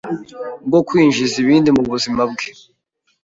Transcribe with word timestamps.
bwo 0.67 0.79
kwinjiza 0.87 1.35
ibindi 1.43 1.69
mu 1.77 1.83
buzima 1.91 2.21
bwe. 2.31 2.47